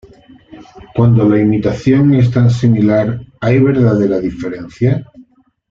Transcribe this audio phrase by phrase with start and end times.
[0.95, 3.21] Cuando la imitación es tan similar...
[3.39, 5.05] ¿hay verdadera diferencia?